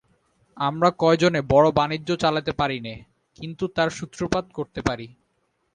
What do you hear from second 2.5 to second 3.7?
পারি নে, কিন্তু